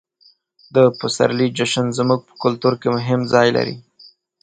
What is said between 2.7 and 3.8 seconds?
کې مهم ځای لري.